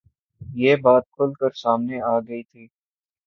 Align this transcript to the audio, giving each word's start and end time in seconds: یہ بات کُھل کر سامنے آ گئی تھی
یہ 0.41 0.75
بات 0.83 1.03
کُھل 1.11 1.31
کر 1.39 1.51
سامنے 1.63 1.97
آ 2.03 2.17
گئی 2.27 2.43
تھی 2.43 2.63